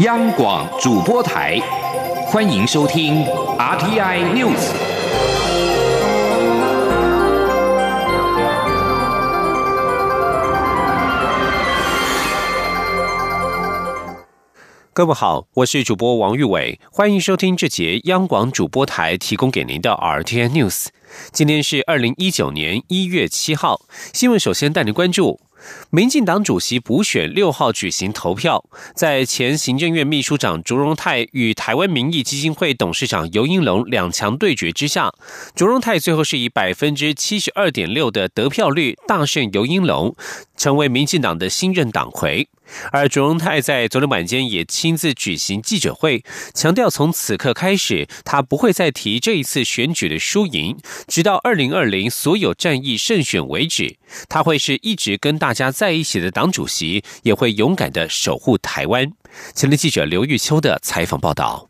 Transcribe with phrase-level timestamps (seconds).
[0.00, 1.58] 央广主播台，
[2.24, 3.22] 欢迎收听
[3.58, 4.72] RTI News。
[14.94, 20.86] 各位好，我是主播王玉伟，欢迎收听这节央广主播台提供给您的 RTI News。
[21.30, 23.82] 今天是二零一九年一月七号，
[24.14, 25.40] 新闻首先带您关注。
[25.90, 28.64] 民进党主席补选六号举行投票，
[28.94, 35.12] 在前行政院秘书长卓荣泰与台湾民意基金会董事长尤英龙两强对决之下，
[35.54, 40.14] 卓荣泰最后是以百分之七十二点六的得票率大胜尤英龙，
[40.56, 42.48] 成为民进党的新任党魁。
[42.92, 46.24] 而卓荣泰在昨天晚间也亲自举行记者会，
[46.54, 53.96] 强调从此刻开始，他不会再提这一次选举的输赢，直到二零二零所有战役胜选为止。
[54.28, 59.12] 他会是一直跟大家在一起的党主席，也会勇敢的守护台湾。
[59.54, 61.69] 前的记者刘玉秋的采访报道。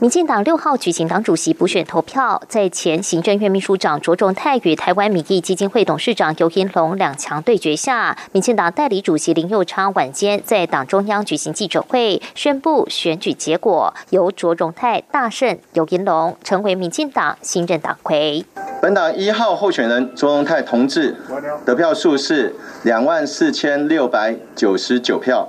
[0.00, 18.44] 民进党六号举行党主席补选投票，在前行政院秘书长卓仲泰与台湾民意基金会董事长尤英龙两强对决下，民进党代理主席林佑昌晚间在党中央举行记者会，宣布选举结果由卓荣泰大胜尤英龙，成为民进党新任党魁。
[18.82, 21.16] 本党一号候选人卓荣泰同志
[21.64, 25.48] 得票数是两万四千六百九十九票，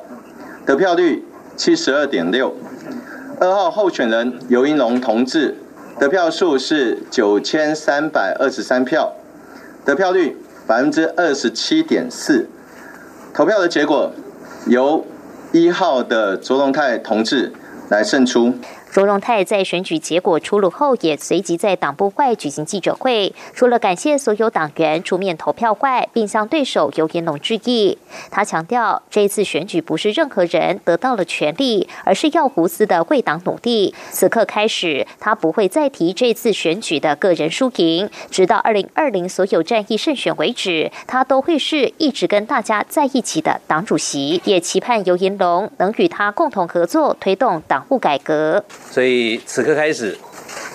[0.65, 1.25] 得票率
[1.57, 2.55] 七十二点六。
[3.39, 5.55] 二号候选人尤英龙同志
[5.99, 9.13] 得票数是九千三百二十三票，
[9.83, 12.47] 得票率百分之二十七点四。
[13.33, 14.11] 投票的结果
[14.67, 15.05] 由
[15.51, 17.51] 一号的卓龙泰同志
[17.89, 18.53] 来胜出。
[18.95, 27.97] 卓荣泰在选举结果出炉后，也随即在党部外举行记者会，除了感谢所有党员出面投票外，并向对手尤延龙致意。
[28.31, 33.93] 他强调，这一次选举不是任何人得到了权利，而是要无私的为党努力。
[34.11, 44.41] 此刻开始，他不会再提这次选举的个人输赢，直到二零二零所有战役胜选为止，他都会是一直跟大家在一起的党主席。
[44.45, 48.63] 也期盼尤延龙能与他共同合作，推动党务改革。
[48.91, 50.17] 所以此刻开始，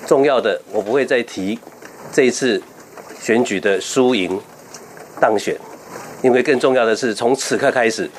[0.07, 1.59] 重要的我不会再提
[2.13, 2.63] 这一次
[3.21, 4.41] 选举的输赢
[5.21, 5.57] 当选，
[6.23, 8.11] 因为更重要的是从此刻开始，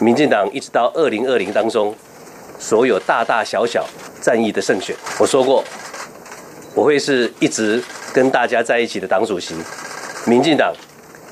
[0.00, 1.94] 民进党一直到二零二零当中
[2.58, 3.84] 所有大大小小
[4.20, 5.64] 战役的胜选，我说过
[6.74, 9.54] 我会是一直跟大家在一起的党主席，
[10.26, 10.72] 民进党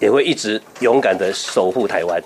[0.00, 2.20] 也会一直勇敢的守护台湾。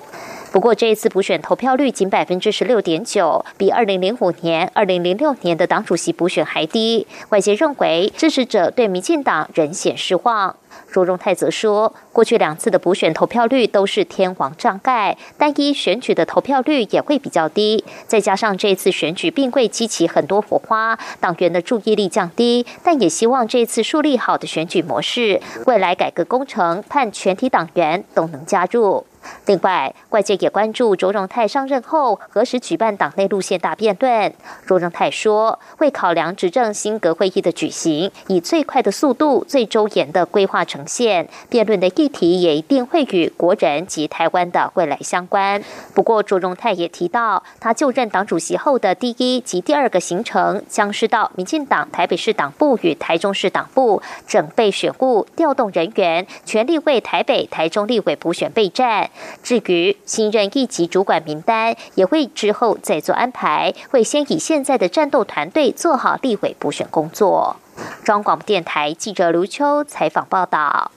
[0.51, 7.07] 不过，这一次补选投票率仅百分之十六点九，比二零零五年、二零零六年的党主席补选还低。
[7.29, 10.57] 外界认为，支持者对民进党仍显失望。
[10.91, 17.85] 卓荣泰则说，过去两次的补选投票率都是天王障盖，单一选举的投票率也会比较低。
[18.07, 22.65] 再加上这次选举并未激起很多火花，党员的注意力降低。
[22.83, 29.05] 但也希望这次树立好的选举模式，未来改革工程，盼全体党员都能加入。
[29.47, 34.33] 另外，外界也关注卓荣泰上任后何时举办党内路线大辩论。
[34.67, 41.29] 卓荣泰说，会考量执政新阁会议的举行，以最快的速度、最周延的规划呈现。
[41.49, 45.63] 辩论的议题也一定会与国人及台湾的未来相关。
[45.95, 59.08] 不过，卓荣泰也提到，他就任党主席后的第一及第二个行程，将是到民进党台北市党部与台中市党部整备选务，调动人员，全力为台北、台中立委补选备战。
[59.43, 67.57] 至于新任一级主管名单，也会之后再做安排，会先以现在的战斗团队做好立委补选工作。
[68.05, 70.91] 中广播电台记者卢秋采访报道。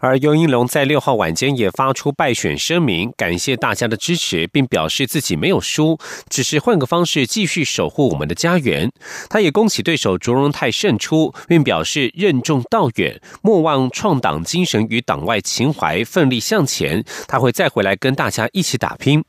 [0.00, 5.98] 而尤英龙在六号晚间也发出败选声明，感谢大家的支持，并表示自己没有输，
[6.28, 8.90] 只是换个方式继续守护我们的家园。
[9.28, 17.04] 他也恭喜对手卓荣泰胜出，并表示任重道远，莫忘创党精神与党外情怀，奋力向前。
[17.26, 19.24] 他会再回来跟大家一起打拼。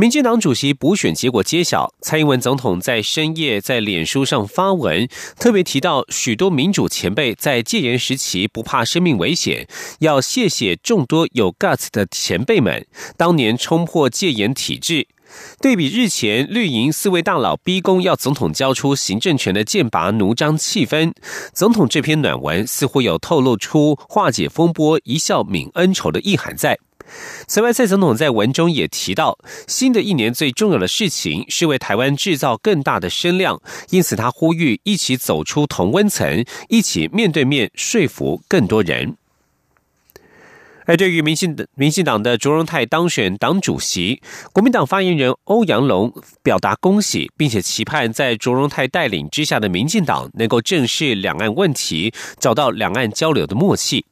[0.00, 5.08] 民进党主席补选结果揭晓，蔡英文总统在深夜在脸书上发文，
[5.40, 9.66] 特别提到许多民主前辈在戒严时期不怕生命危险，
[9.98, 12.86] 要谢谢众多有 guts 的前辈们，
[13.16, 15.08] 当年冲破戒严体制。
[15.60, 21.12] 对比日前绿营四位大佬逼宫要总统交出行政权的剑拔弩张气氛，
[21.52, 26.78] 总统这篇暖文似乎有透露出化解风波、一笑泯恩仇的意涵在。
[27.46, 33.60] 此外，蔡总统在文中也提到，新的一年最重要的事情是为台湾制造更大的声量，
[33.90, 39.16] 因此他呼吁一起走出同温层，一起面对面说服更多人。
[40.84, 44.22] 而对于民进民进党的卓荣泰当选党主席，
[44.54, 46.10] 国民党发言人欧阳龙
[46.42, 54.06] 表达恭喜，并且期盼在卓荣泰带领之下的民进党能够正视两岸问题，找到两岸交流的默契。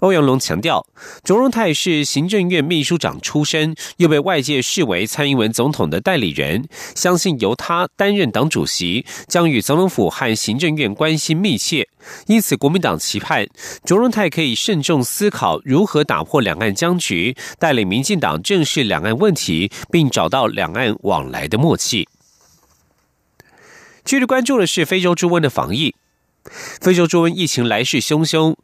[0.00, 0.86] 欧阳龙强调，
[1.22, 11.88] 卓荣泰是行政院秘书长出身，又被外界视为蔡英文总统的代理人，相信由他担任党主席，将与总统府和行政院关系密切。
[12.26, 13.46] 因此，国民党期盼
[13.84, 22.08] 卓荣泰可以慎重思考如何打破两岸僵局，带领民进党正视两岸问题，并找到两岸往来的默契。
[24.04, 25.94] 继续关注的是非洲猪瘟的防疫，
[26.80, 28.56] 非洲猪瘟疫情来势汹汹。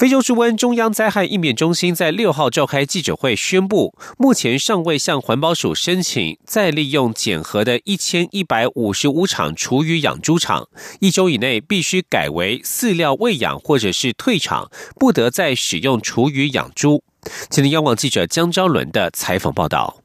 [0.00, 10.68] 非洲猪瘟中央灾害应变中心在六号召开记者会，宣布目前尚未向环保署申请再利用检核的一千一百五十五场厨余养猪场，
[11.00, 17.02] 一周以内必须改为饲料喂养或者是退场，不得再使用厨余养猪。
[17.50, 19.98] 今天央广记者江昭伦的采访报道。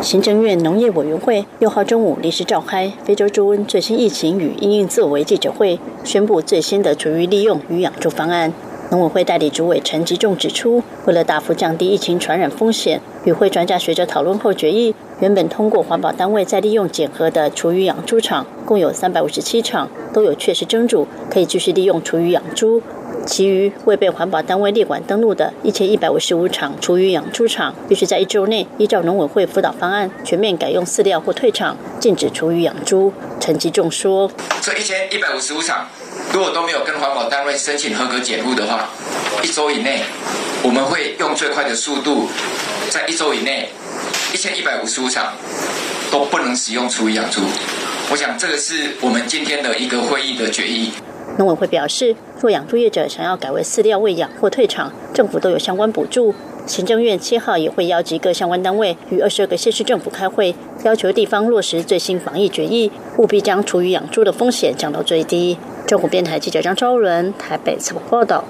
[0.00, 8.52] 行政院农业委员会六号中午临时召开非洲猪瘟最新疫情与应应作为记者会，宣布最新的厨余利用与养猪方案。
[8.90, 22.80] 农委会代理主委陈吉仲指出，为了大幅降低疫情传染风险，与会专家学者讨论后决议，原本通过环保单位再利用检核的厨余养猪场，共有三百五十七场都有确实蒸煮，可以继续利用厨余养猪；
[23.26, 33.12] 其余未被环保单位列管登录的一千一百五十五场厨余养猪场，必须在一周内依照农委会辅导方案，全面改用饲料或退场，禁止厨余养猪。
[33.38, 34.30] 陈吉仲说
[34.62, 35.88] ：“这一千一百五十五场。”
[36.32, 38.90] 如果都没有跟环保单位申请合格检护的话，
[39.42, 40.02] 一周以内，
[40.62, 42.28] 我们会用最快的速度，
[42.90, 43.70] 在一周以内，
[44.34, 45.34] 一千一百五十五场
[46.10, 47.40] 都不能使用厨余养猪。
[48.10, 50.92] 我想这个是我们今天的一个会议的决议。
[51.38, 56.34] 农委会表示，若养猪业者想要改为饲料喂养或退场，政府都有相关补助。
[56.66, 65.56] 行政院七号也会邀集各相关单位与二十二个县市政府开会，要求地方落实最新防疫决议，务必将厨余养猪的风险降到最低。
[65.86, 68.44] 中国电台记者张昭伦台北采访报道。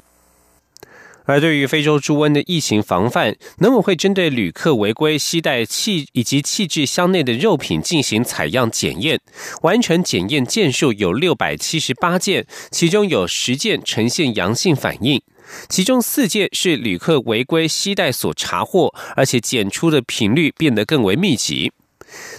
[1.29, 9.21] 而对于非洲猪瘟的疫情防范，农委会针对旅客违规携带气以及气质箱内的肉品进行采样检验，
[9.61, 15.21] 完成检验件数有六百七十八件，其中有十件呈现阳性反应，
[15.69, 21.71] 其中四件是旅客违规携带所查获，而且检出的频率变得更为密集。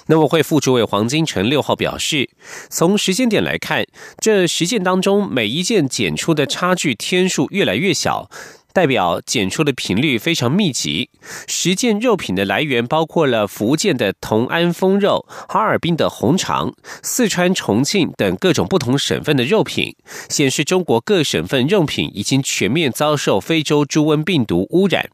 [0.06, 2.28] 那么会副主委黄金城六号表示，
[2.68, 3.86] 从时间点来看，
[4.18, 8.28] 这十件当中每一件检出的差距天数越来越小，
[8.72, 11.10] 代表检出的频率非常密集。
[11.46, 19.96] 十件肉品的来源包括了福建的同安丰肉、哈尔滨的红肠、四川重庆等各种不同省份的肉品，
[20.28, 25.10] 显示中国各省份肉品已经全面遭受非洲猪瘟病毒污染。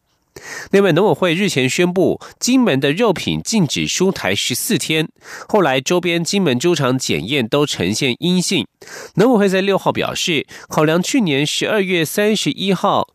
[0.70, 5.08] 另外，农委会日前宣布，金门的肉品禁止出台十四天。
[5.48, 8.66] 后来，周边金门猪场检验都呈现阴性。
[9.14, 13.08] 农委会在六号表示，考量去年十二月三十一号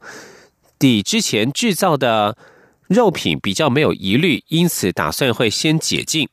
[0.81, 2.35] 底之前制造的
[2.87, 6.27] 肉品比较没有疑虑，因此打算会先解禁。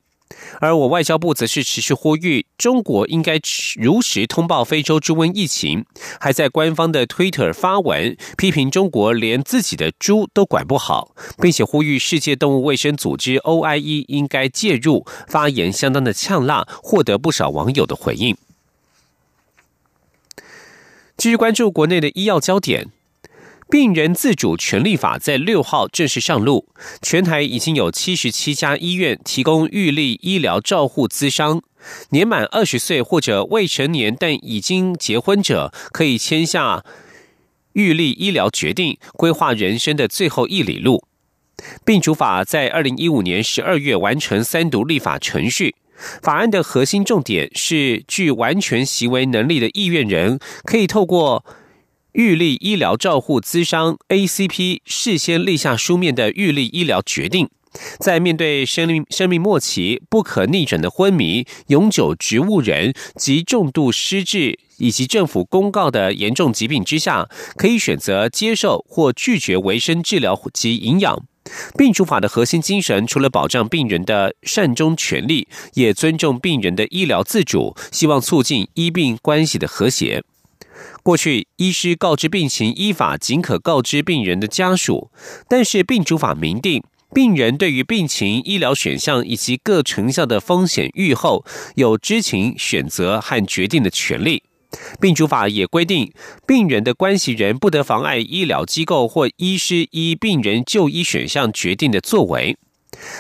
[0.59, 3.39] 而我外交部则是持续呼吁，中国应该
[3.77, 5.85] 如实通报非洲猪瘟疫情，
[6.19, 18.35] 还在官方的 Twitter 发文批评中国连自己的猪都管不好，并且呼吁世界动物卫生组织 OIE 应该介入，发言相当的呛辣，获得不少网友的回应。
[21.19, 22.89] 继续关注国内的医药焦点。
[23.71, 26.69] 病人自主权利法在六号正式上路，
[27.03, 31.61] 全台已经有七十七家医院提供预立医疗照护资商，
[32.09, 36.83] 年满二十岁或者未成年但已经结婚者，可以签下
[37.75, 41.05] 预立医疗决定，规划人生的最后一里路。
[41.85, 45.75] 病主法在二零一五年十二月完成三读立法程序，
[46.23, 51.45] 法案的核心重点是，具完全行为能力的意愿人可以透过。
[52.13, 57.49] 预立医疗照护资商 ACP 事先立下书面的预立医疗决定，
[58.01, 71.23] 在面对生命生命末期不可逆转的昏迷、永久植物人及重度失智以及政府公告的严重疾病之下，可以选择接受或拒绝维生治疗及营养。
[71.77, 80.23] 病主法的核心精神，除了保障病人的善终权利，也尊重病人的医疗自主，希望促进医病关系的和谐。
[81.03, 85.11] 过去，医师告知病情依法仅可告知病人的家属，
[85.49, 86.83] 但是病主法明定，
[87.15, 91.45] 病人对于病情、医疗选项以及各成效的风险预后，
[91.77, 94.43] 有知情、选择和决定的权利。
[95.01, 96.13] 病主法也规定，
[96.47, 102.59] 病人的关系人不得妨碍医疗机构或医师依病人就医选项决定的作为。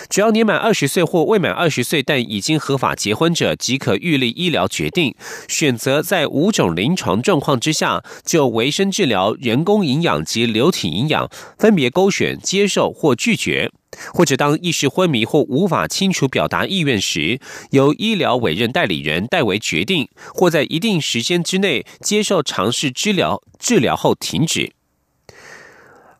[0.08, 5.14] 只要年满二十岁或未满二十岁但已经合法结婚者，即可预立医疗决定，
[5.48, 13.70] 选择在五种临床状况之下，就维生治疗、人工营养及流体营养分别勾选接受或拒绝。
[14.12, 24.72] 或者当意识昏迷或无法清楚表达意愿时，由医疗委任代理人代为决定，或在一定时间之内接受尝试治疗，治疗后停止。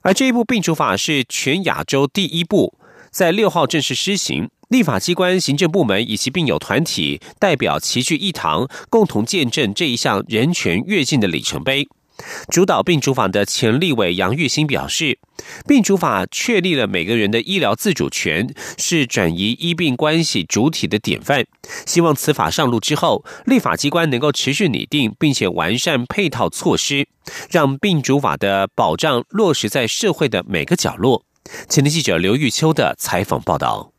[0.00, 2.77] 而这一部病除法是全亚洲第一部，
[3.18, 11.88] 在六号正式施行，立法机关、行政部门以及病友团体代表齐聚一堂，共同见证这一项人权跃进的里程碑。
[12.48, 15.18] 主导病主法的前立委杨玉兴表示，
[15.66, 21.44] 病主法确立了每个人的医疗自主权，是转移医病关系主体的典范。
[21.87, 27.08] 希望此法上路之后，立法机关能够持续拟定并且完善配套措施，
[27.50, 31.25] 让病主法的保障落实在社会的每个角落。
[31.68, 33.92] 前天记者刘玉秋的采访报道。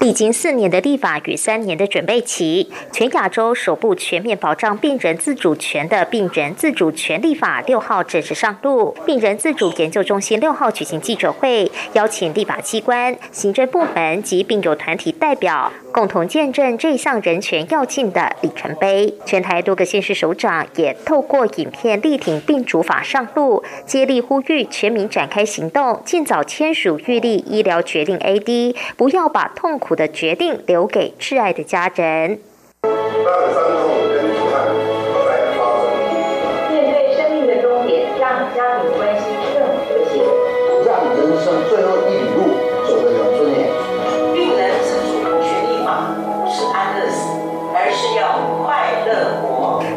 [0.00, 8.94] 历经四年的立法与三年的准备期，全亚洲首部全面保障病人自主权的《病人自主权利法》六号正式上路。
[9.04, 19.12] 病人自主研究中心六号举行记者会，邀请立法机关、行政部门及病友团体代表，共同见证这项人权要进的里程碑。
[19.24, 29.78] 全台多个县市首长也透过影片力挺病主法上路，接力呼吁全民展开行动，尽早签署预立医疗决定 AD，不要把痛痛。
[29.78, 32.40] 苦的决定留给挚爱的家人。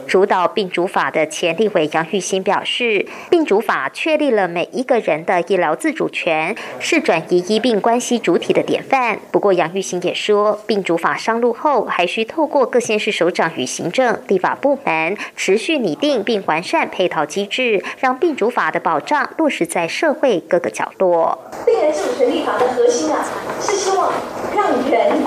[0.09, 9.19] 主导病主法的前立委杨玉新表示，病主法确立了每一个人的医疗自主权，是转移医病关系主体的典范。
[9.31, 21.37] 不过，杨玉新也说，病主法上路后，还需透过各县市首长与行政、立法部门持续拟定并完善配套机制，让病主法的保障落实在社会各个角落。
[21.67, 23.23] 病人自主权利法的核心啊，
[23.61, 24.11] 是希望
[24.55, 25.21] 让人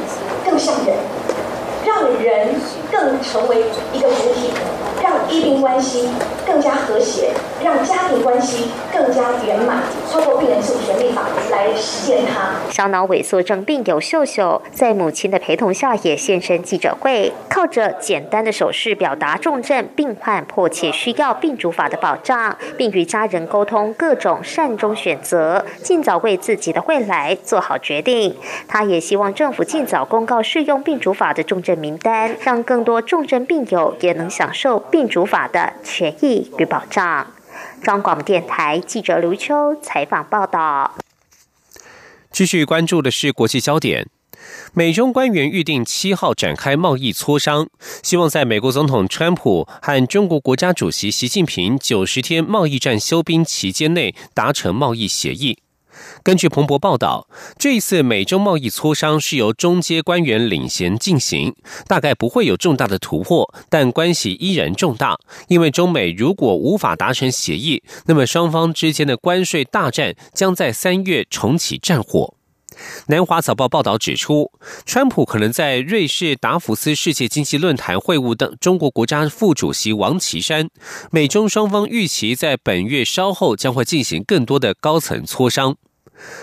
[0.45, 0.97] 更像人。
[1.85, 2.55] 让人
[2.93, 3.57] 更成为
[3.93, 4.53] 一个主体，
[5.33, 6.07] 医病关系
[6.47, 7.33] 更加和谐，
[7.65, 8.67] 让家庭关系
[9.03, 9.83] 更加圆满。
[10.11, 12.53] 透过病人自主权利法来实现它。
[12.71, 28.37] 小脑萎缩症病友秀秀在母亲的陪同下也现身记者会，靠着简单的手势表达重症病患迫切需要病主法的保障，并与家人沟通各种善终选择，尽早为自己的未来做好决定。
[28.69, 37.27] 他也希望政府尽早公告适用病主法的重症名单，让更多重症病友也能享受病主法的权益与保障。
[37.83, 40.95] 中广电台记者刘秋采访报道。
[42.31, 44.09] 继续关注的是国际焦点，
[44.73, 47.69] 美中官员预定七号展开贸易磋商，
[48.03, 55.59] 希望在美国总统川普和中国国家主席习近平九十天贸易战休兵期间内达成贸易协议。
[56.23, 61.55] 根据彭博报道，这一次美中贸易磋商是由中阶官员领衔进行，
[61.87, 65.19] 大概不会有重大的突破，但关系依然重大。
[65.49, 72.35] 因为中美如果无法达成协议，那么双方之间的关税大战将在三月重启战火。
[73.07, 74.53] 南华早报报道指出，
[74.85, 80.69] 川普可能在瑞士达福斯世界经济论坛会晤等中国国家副主席王岐山。
[81.11, 85.77] 美中双方预期在本月稍后将会进行更多的高层磋商。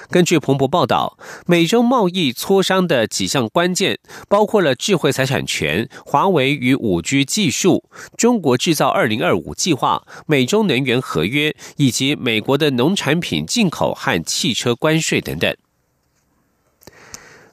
[0.09, 7.85] 根据彭博报道，美中贸易磋商的几项关键包括了智慧财产权、华为与五 G 技术、
[8.17, 15.55] 中国制造二零二五计划、美中能源合约以及美国的农产品进口和汽车关税等等。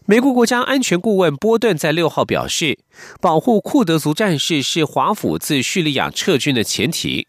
[0.09, 2.79] 美国国家安全顾问波顿在六号表示，
[3.21, 7.27] 保护库德族战士是华府自叙利亚撤军的前提。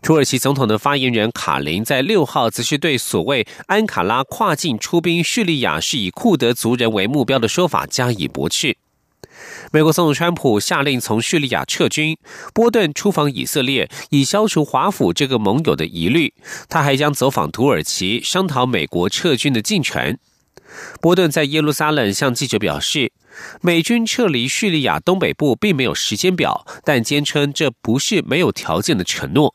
[0.00, 8.76] 土耳其总统的发言人卡林在六号则是对所谓安卡拉跨境出兵叙利亚是以库德族人为目标的说法加以驳斥。
[9.72, 12.16] 美国总统川普下令从叙利亚撤军，
[12.54, 16.32] 波顿出访以色列，以消除华府这个盟友的疑虑。
[16.68, 20.16] 他还将走访土耳其，商讨美国撤军的进程。
[21.00, 23.12] 波顿在耶路撒冷向记者表示，
[23.60, 29.54] 美军撤离叙利亚东北部并没有时间表，但坚称这不是没有条件的承诺。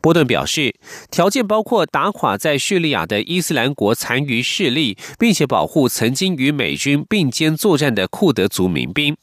[0.00, 0.74] 波顿表示，
[1.12, 9.16] 条件包括打垮在叙利亚的伊斯兰国残余势力，并且保护曾经与美军并肩作战的库德族民兵。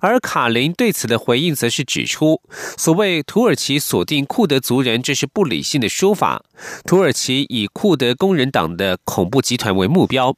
[0.00, 2.40] 而卡林对此的回应则是指出，
[2.78, 6.42] 所谓土耳其锁定库德族人，这是不理性的说法。
[6.86, 10.34] 土耳其以库德工人党的恐怖集团为目标。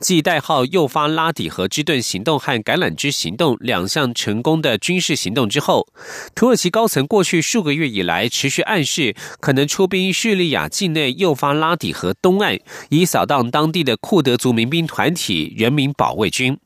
[0.00, 5.86] 继代号“诱发拉底河之盾行动”和“橄榄枝行动”两项成功的军事行动之后，
[6.34, 16.58] 土耳其高层过去数个月以来持续暗示，可能出兵叙利亚境内，诱发拉底河东岸，以扫荡当地的库德族民兵团体人民保卫军。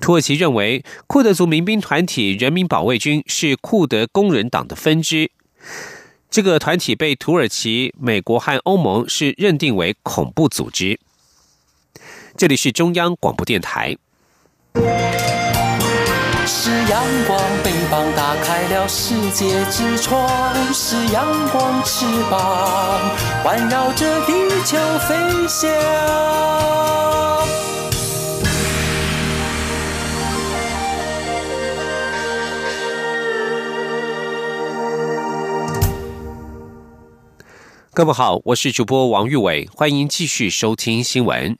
[0.00, 5.30] 土耳其认为，库德族民兵团体人民保卫军是库德工人党的分支。
[6.30, 10.98] 这个团体被土耳其、美国和欧盟是认定为恐怖组织。
[12.36, 13.96] 这里是中央广播电台。
[16.46, 20.28] 是阳光，翅膀打开了世界之窗；
[20.74, 23.00] 是阳光，翅膀
[23.42, 24.32] 环绕着地
[24.64, 24.76] 球
[25.08, 25.70] 飞翔。
[37.94, 41.56] 各位好，我是主播王玉伟，欢迎继续收听新闻。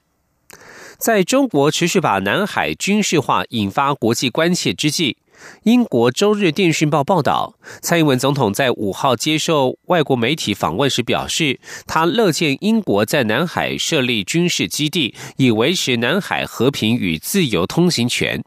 [0.98, 5.18] 在中国持续把南海军事化引发国际关切之际，
[5.64, 18.42] 英国周日电讯报报道，蔡英文总统在五号接受外国媒体访问时表示，他乐见英国在南海设立军事基地，以维持南海和平与自由通行权。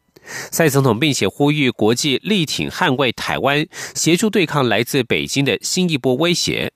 [0.51, 6.72] 蔡总统并且呼吁国际力挺捍卫台湾，协助对抗来自北京的新一波威胁。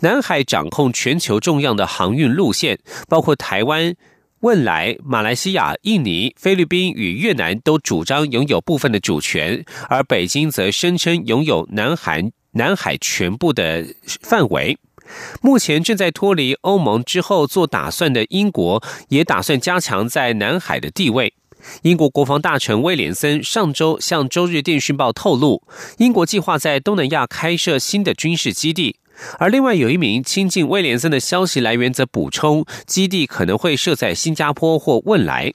[0.00, 3.94] 南海掌控全球重要的航运路线，包括台湾、
[4.44, 13.86] 汶莱、马来西亚、印尼、菲律宾与越南都主张拥有部分的主权，而北京则声称拥有南韩南海全部的
[14.20, 14.76] 范围。
[15.40, 21.32] 目前正在脱离欧盟之后做打算的英国，也打算加强在南海的地位。
[21.80, 25.62] 英国国防大臣威廉森上周向《周日电讯报》透露，
[25.96, 28.96] 英国计划在东南亚开设新的军事基地。
[29.38, 35.52] 而另外有一名亲近威廉森的消息来源则补充，基地可能会设在新加坡或汶莱。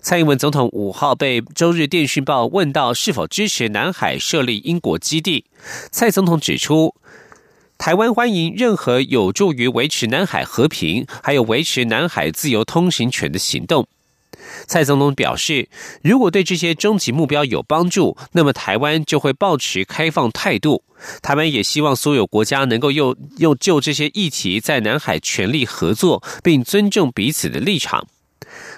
[0.00, 5.44] 蔡英文总统五号被《周日电讯报》问到是否支持南海设立英国基地，
[5.90, 6.94] 蔡总统指出，
[7.76, 13.88] 台湾欢迎任何有助于维持南海和平，还有维持南海自由通行权的行动。
[14.66, 15.68] 蔡总统表示，
[16.02, 20.82] 如果对这些终极目标有帮助，那么台湾就会保持开放态度。
[21.22, 28.06] 台湾也希望所有国家能够又又就这些议题在南海全力合作，并尊重彼此的立场。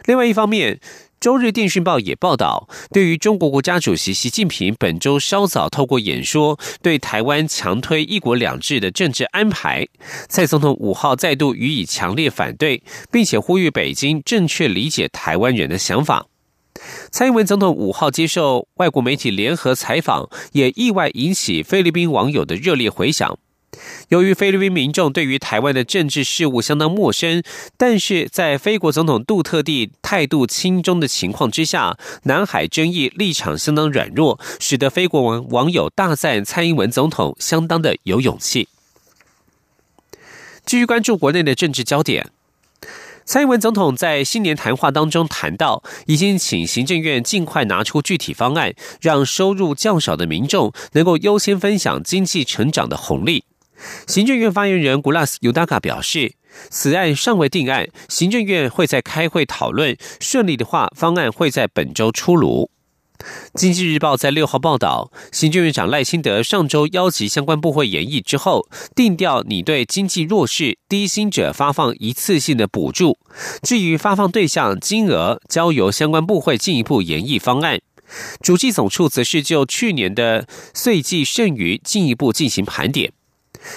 [0.05, 0.81] 另外一方面，
[1.20, 9.88] 周日电讯报也报道，对于中国国家主席习近平本周稍早透过演说对台湾强推“一国两制”的政治安排，
[10.28, 16.26] 蔡总统五号再度予以强烈反对，并且呼吁北京正确理解台湾人的想法。
[17.11, 23.37] 蔡英文总统五号接受外国媒体联合采访，也意外引起菲律宾网友的热烈回响。
[24.09, 27.42] 由于菲律宾民众对于台湾的政治事务相当陌生，
[27.76, 38.68] 但是在菲国总统杜特地态度轻中的情况之下，南海争议立场相当软弱，使得菲国网网友大赞蔡英文总统相当的有勇气。
[40.64, 42.31] 继续关注国内的政治焦点。
[43.24, 53.44] 蔡英文总统在新年谈话当中谈到，已经请行政院尽快拿出具体方案，让收入较少的民众能够优先分享经济成长的红利。
[54.06, 56.34] 行政院发言人古拉斯尤达卡表示，
[56.70, 62.70] 此案尚未定案，行政院会在开会讨论，顺利的话，方案会在本周出炉。
[63.52, 73.18] 经济日报在六号报道，行政院长赖清德上周邀集相关部会研议之后，定调拟对经济弱势、低薪者发放一次性的补助。
[73.60, 77.80] 至于发放对象、金额，交由相关部会进一步研议方案。
[78.40, 83.12] 主计总处则是就去年的岁计剩余进一步进行盘点。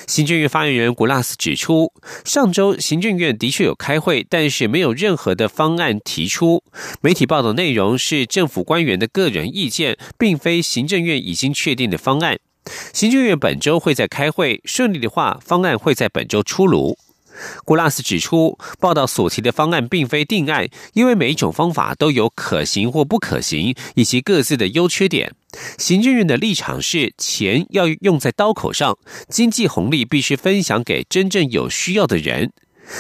[0.08, 1.92] 行政院发言人古拉斯指出，
[2.24, 6.64] 上周行政院的确有开会，但是没有任何的方案提出。
[7.02, 12.38] 媒体报道内容是政府官员的个人意见，并非行政院已经确定的方案。
[12.94, 16.98] 行政院本周会在开会，顺利的话，方案会在本周出炉。
[17.66, 25.34] 古拉斯指出，报道所提的方案并非定案，因为每一种方法都有可行或不可行，以及各自的优缺点。
[25.78, 28.98] 行政院的立场是，钱要用在刀口上，
[29.30, 32.52] 经济红利必须分享给真正有需要的人。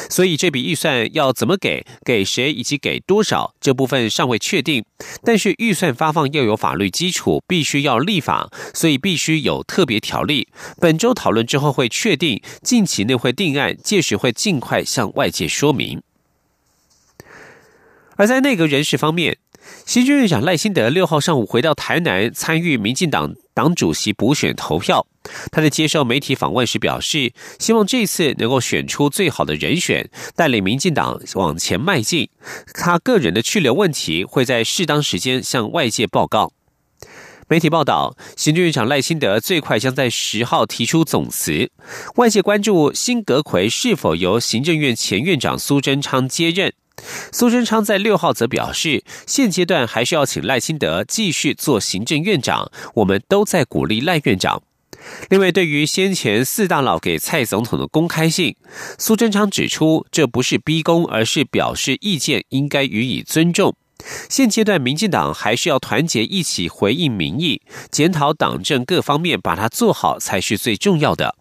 [0.09, 4.83] 所以这笔预算要怎么给、给谁以及给多少，这部分尚未确定。
[5.23, 10.47] 但是预算发放要有法律基础，必须要立法，所以必须有特别条例。
[10.79, 16.01] 本周讨论之后会确定，近期内会定案，届时会尽快向外界说明。
[18.15, 19.37] 而在内阁人事方面。
[19.85, 25.05] 新军院长赖清德六号上午回到台南参与民进党党主席补选投票。
[25.51, 32.29] 他在接受媒体访问时表示，希望这次能够选出最好的人选，带领民进党往前迈进。
[32.73, 36.53] 他个人的去留问题会在适当时间向外界报告。
[37.47, 41.69] 媒体报道，行政院长赖清德最快将在十号提出总辞。
[42.15, 46.73] 外界关注新阁魁是否由行政院前院长苏贞昌接任。
[47.31, 54.63] 苏贞昌在六号则表示，现阶段还是要请赖清德继续做行政院长，我们都在鼓励赖院长。
[55.29, 58.55] 另外，对于先前四大佬给蔡总统的公开信，
[58.97, 63.75] 苏贞昌指出，这不是逼宫，而是表示意见，应该予以尊重。
[64.29, 67.61] 现阶段，民进党还是要团结一起回应民意，
[67.91, 71.35] 检讨党政各方面，把它做好才是最重要的。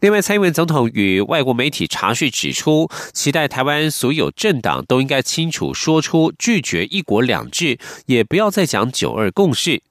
[0.00, 9.82] 另外，蔡英文总统与外国媒体查叙指出，期待台湾所有政党都应该清楚说出拒绝“一国两制”，也不要再讲“九二共识”。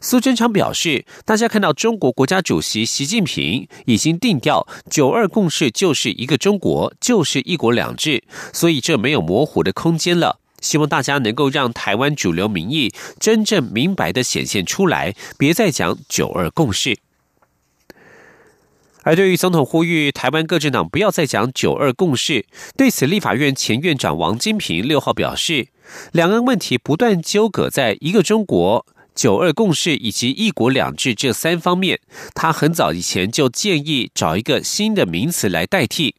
[0.00, 10.38] 苏贞昌表示，大家看到中国国家主席习近平已经定调“九二共识”就是一个中国，就是“一国两制”，所以这没有模糊的空间了。
[10.60, 16.96] 希望大家能够让台湾主流民意真正明白的显现出来，别再讲“九二共识”。
[19.02, 25.68] 而对于总统呼吁台湾各政党不要再讲“九二共识”，对此，立法院前院长王金平六号表示，
[26.12, 32.00] 两岸问题不断纠葛在一个中国、九二共识以及一国两制这三方面，
[32.34, 36.16] 他很早以前就建议找一个新的名词来代替。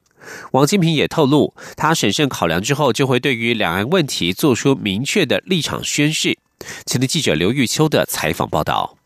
[0.54, 6.38] 王金平也透露，他审慎考量之后，就会对于两岸问题做出明确的立场宣示。
[6.86, 8.98] 前的记者刘玉秋的采访报道。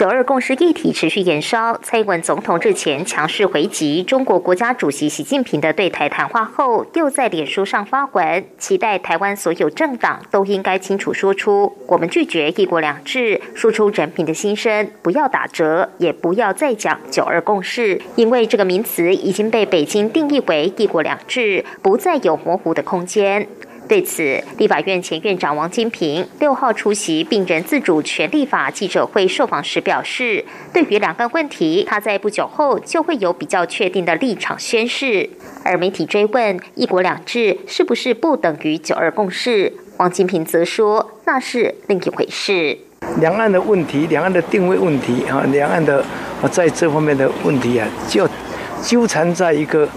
[0.00, 23.46] 九二共识议题持续延烧，蔡英文总统日前强势回击中国国家主席习近平的对台谈话后，又在脸书上发文，期待台湾所有政党都应该清楚说出“我们拒绝一国两制”，说出人民的心声，不要打折，也不要再讲九二共识，因为这个名词已经被北京定义为一国两制，不再有模糊的空间。
[23.90, 35.28] 对此，立法院前院长王金平六号出席病人自主权利法记者会受访时表示，对于两岸问题，他在不久后就会有比较确定的立场宣示。
[35.64, 42.78] 而媒体追问“一国两制”是不是不等于“九二共识”，王金平则说那是另一回事。
[43.18, 45.98] 两岸的问题，两岸的定位问题啊，两岸的
[46.40, 48.28] 啊在这方面的问题啊，就
[48.80, 49.88] 纠缠在一个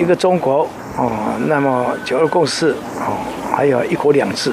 [0.00, 1.10] 一个中国哦，
[1.46, 3.16] 那么“九二共识”哦。
[3.54, 4.50] 还有一国两制，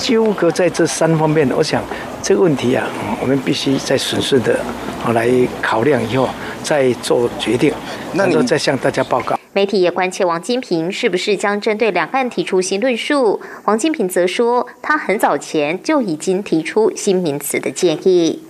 [0.00, 1.82] 纠葛在这三方面，我想
[2.22, 2.88] 这个问题啊，
[3.20, 4.58] 我们必须再审慎的
[5.04, 5.28] 啊来
[5.60, 6.26] 考量以后
[6.62, 7.70] 再做决定，
[8.14, 9.38] 然后再向大家报告。
[9.52, 13.42] 媒体也关切王金平是不是将针对两岸提出新论述。
[13.66, 18.42] 王金平则说，他很早前就已经提出新名词的建议。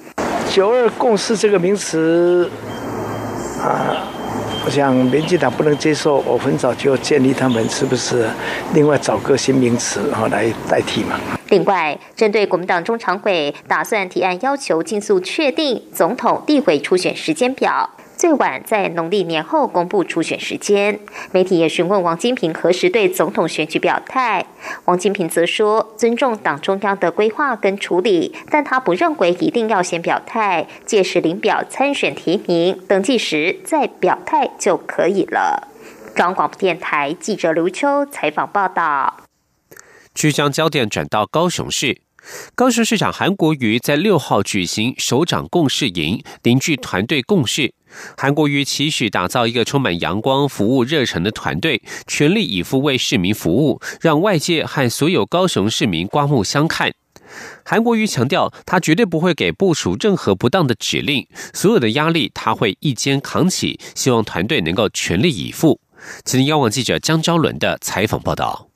[0.48, 2.48] 九二共识这个名词
[3.60, 4.13] 啊。
[4.66, 8.26] 我想民进党不能接受，我很早就建立他们是不是
[8.72, 11.20] 另外找个新名词啊来代替嘛。
[11.50, 17.88] 另外，针对国民党中常委打算提案要求尽速确定总统地委初选时间表。
[18.24, 20.98] 最晚在农历年后公布初选时间。
[21.32, 24.46] 媒体也询问王金平何时对总统选举表态，
[24.86, 35.68] 王金平则说尊重党中央的规划跟处理，但他不认为一定要先表态，届时领表参选提名登记时再表态就可以了。
[36.16, 39.18] 中广电台记者刘秋采访报道。
[40.14, 42.03] 据将焦点转到高雄市。
[42.54, 47.74] 高雄市长韩国瑜在六号举行首长共事营，凝聚团队共事。
[48.16, 56.92] 韩国瑜期许打造一个充满阳光、服务热忱的团队，全力以赴为市民服务，让外界和所有高雄市民刮目相看。
[57.64, 65.80] 韩国瑜强调，他绝对不会给部署任何不当的指令，所有的压力他会一肩扛起，希望团队能够全力以赴。
[66.24, 68.68] 请听央网记者江昭伦的采访报道。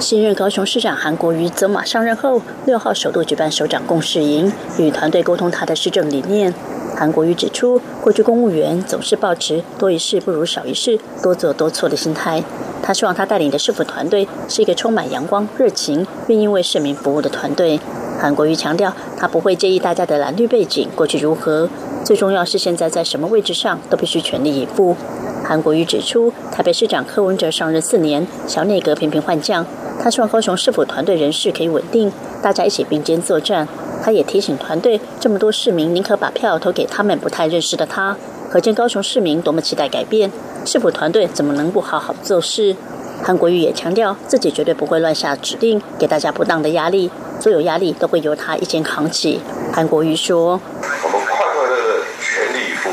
[0.00, 6.54] 新任高雄市长韩国瑜走马上任后，六号首度举办首长共事营，与团队沟通他的施政理念。
[6.96, 12.42] 韩国瑜指出，过去公务员总是抱持多一事不如少一事、多做多错的心态。
[12.82, 17.78] 他希望他带领的市府团队是一个充满阳光、热情、愿意为市民服务的团队。
[18.18, 21.68] 韩国瑜强调，他不会介意大家的蓝绿背景过去如何，
[22.04, 24.96] 最重要是现在在什么位置上都必须全力以赴。
[25.44, 29.66] 韩国瑜指出，台北市长柯文哲上任四年，小内阁频频换将。
[30.02, 32.10] 他希望高雄市府团队人士可以稳定，
[32.42, 33.68] 大家一起并肩作战。
[34.02, 38.16] 他也提醒团队，这么多市民宁可把票投给他们不太认识的他，
[38.50, 40.32] 可见高雄市民多么期待改变。
[40.64, 42.74] 市府团队怎么能不好好做事？
[43.22, 49.42] 韩国瑜也强调，自己绝对不会乱下指令，给大家不当的压力，所有压力都会由他一肩扛起。
[49.70, 50.58] 韩国瑜说
[51.04, 52.88] ：“我们快快乐乐、全力以赴，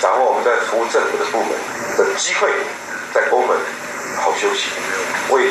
[0.00, 1.48] 掌握我们在服务政府的部门
[1.98, 2.48] 的机会，
[3.12, 3.56] 在公门
[4.22, 4.70] 好休息，
[5.32, 5.50] 为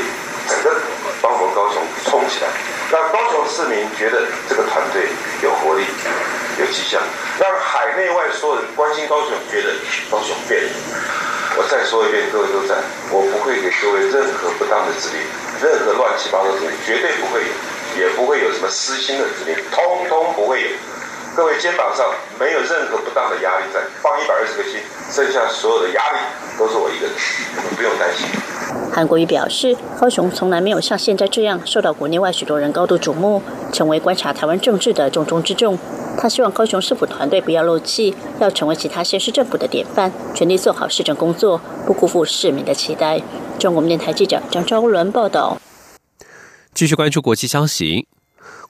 [2.14, 2.48] 冲起来，
[2.92, 5.10] 让高雄市民觉得这个团队
[5.42, 5.82] 有活力、
[6.60, 7.02] 有迹象，
[7.42, 9.74] 让海内外所有人关心高雄觉得
[10.12, 10.70] 高雄变了。”
[11.58, 12.78] 我再说一遍，各位都在，
[13.10, 15.26] 我不会给各位任何不当的指令，
[15.58, 17.50] 任何乱七八糟的指令，绝对不会有，
[17.98, 20.70] 也不会有什么私心的指令，通通不会有。
[21.36, 22.06] 各位肩膀上
[22.38, 24.78] 没有任何不当的压力在，放一百二十个心，
[25.10, 26.18] 剩下所有的压力
[26.60, 27.16] 都是我一个人，
[27.58, 28.30] 你们不用担心。
[28.96, 35.76] 韩国瑜表示，高雄从来没有像现在这样受到国内外许多人高度瞩目，成为观察台湾政治的重中之重。
[36.16, 43.20] 他希望高雄市府团队不要漏气，要成为其他县市政府的典范，全力做好市政工作，不辜负市民的期待。
[43.58, 45.58] 中国电台记者张昭伦报道。
[46.76, 48.08] 继续关注国际消息。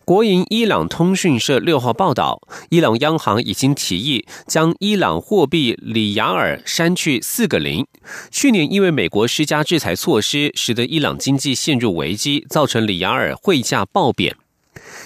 [0.06, 7.86] 国营伊朗通讯社六号报道，伊朗央行已经提议将伊朗货币里亚尔删去四个零。
[8.32, 14.36] 去年因为美国施加制裁措施，使得伊朗经济陷入危机，造成里亚尔汇价暴贬。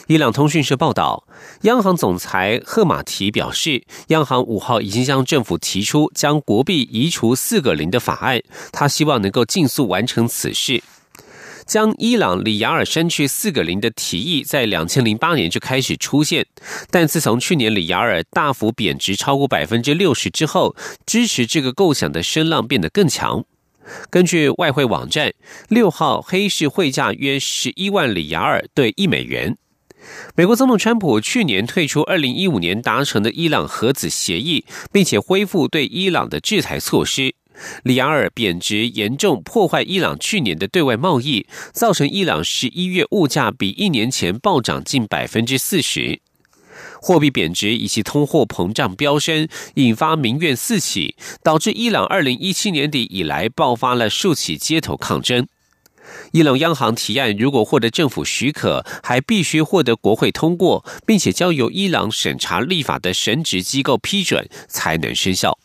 [0.08, 1.28] 伊朗通讯社报道，
[1.62, 10.82] 央行总裁赫马提表示，央行五号已经向政府提出将国币移除四个零的法案，他希望能够尽速完成此事。
[11.68, 16.46] 将伊朗里亚尔删去四个零的提议，在两千零八年就开始出现，
[16.90, 20.76] 但自从去年里亚尔大幅贬值超过百分之六十之后，
[21.06, 23.44] 支持这个构想的声浪变得更强。
[24.10, 25.34] 根据外汇网站，
[25.70, 29.58] 六号黑市汇价约十一万里亚尔兑一美元。
[30.36, 37.34] 美国总统川普去年退出二零一五年达成的伊朗核子协议，并且恢复对伊朗的制裁措施。
[37.84, 46.20] 里亚尔贬值严重破坏伊朗去年的对外贸易，造成伊朗十一月物价比一年前暴涨近百分之四十。
[47.02, 55.48] 货币贬值以及通货膨胀飙升，引发民怨四起，导致伊朗二零一七年底以来爆发了数起街头抗争。
[56.32, 65.58] 伊朗央行提案，如果获得政府许可，还必须获得国会通过，并且交由伊朗审查立法的神职机构批准，才能生效。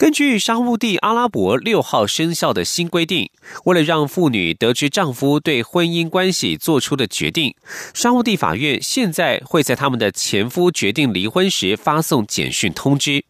[0.00, 3.30] 根据沙乌地阿拉伯六号生效的新规定，
[3.66, 7.54] 为了让妇女得知丈夫对婚姻关系做出的决定，
[7.92, 13.26] 沙乌地法院现在会在他们的前夫决定离婚时发送简讯通知。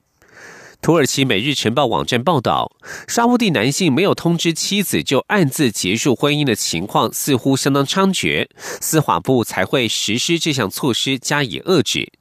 [0.81, 2.71] 土耳其《每日晨报》网站报道，
[3.09, 8.47] 沙乌地男性没有通知妻子就暗自结束婚姻的情况似乎相当猖獗，
[8.81, 12.13] 司法部才会实施这项措施加以遏制。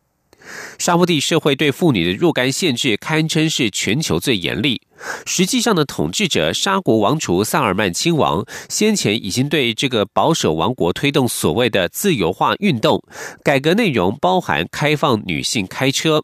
[0.77, 4.81] 沙地社会对妇女的若干限制堪称是全球最严厉。
[5.25, 13.01] 实际上的统治者沙国王储萨尔曼亲王先前已经对这个保守王国推动所谓的自由化运动，
[13.43, 16.23] 改革内容包含开放女性开车。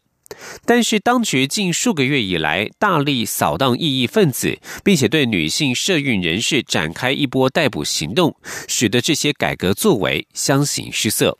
[0.66, 8.36] 但是，当局近数个月以来大力扫荡异议分子，并且对女性社运人士展开一波逮捕行动，
[8.66, 11.38] 使得这些改革作为相形失色。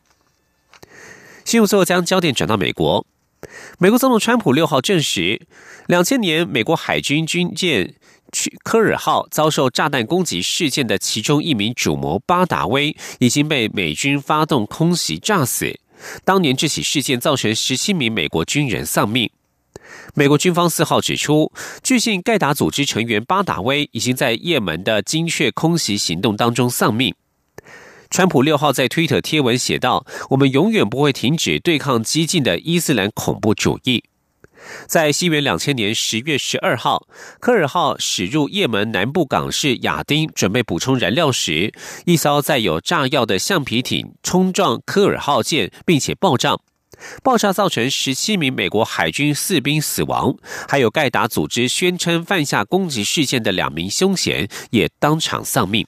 [1.46, 3.06] 新闻最后将焦点转到美国，
[3.78, 5.46] 美国总统川普六号证实，
[5.86, 7.94] 两千年美国海军军舰
[8.34, 15.72] “去科尔号”遭受炸弹攻击事件的其中一名主谋巴达威已经被美军发动空袭炸死。
[16.24, 19.30] 当年这起事件造成十七名美国军人丧命。
[20.14, 27.14] 美国军方四号指出，据信盖达组织成员巴达威已经在也门的精确空袭行动当中丧命。
[28.16, 34.04] 川普六号在推特贴文写道：“我们永远不会停止对抗激进的伊斯兰恐怖主义。”
[34.88, 37.06] 在西元两千年十月十二号，
[37.40, 41.74] 科尔号驶入也门南部港市亚丁，准备补充燃料时，
[42.06, 46.56] 一艘载有炸药的橡皮艇冲撞科尔号舰，并且爆炸。
[47.22, 50.34] 爆炸造成十七名美国海军士兵死亡，
[50.66, 55.86] 还有盖达组织宣称犯下攻击事件的两名凶嫌也当场丧命。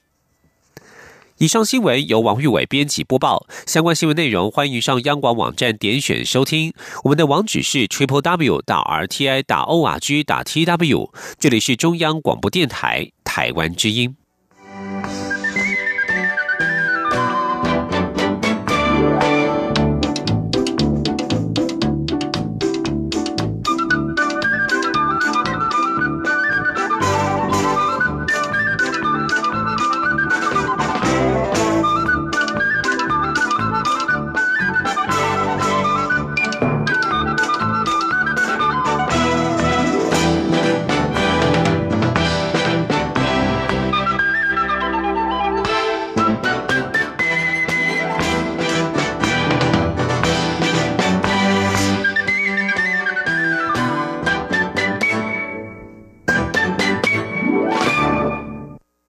[1.39, 3.47] 以上新闻由王玉伟编辑播报。
[3.65, 6.73] 相关新闻内容，欢迎上央广网站点选收听。
[7.05, 11.13] 我们的网址是 triple w 打 r t i 打 o r g 打 t w。
[11.37, 14.17] 这里是中央广播电台台湾之音。